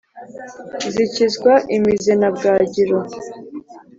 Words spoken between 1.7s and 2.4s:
imize na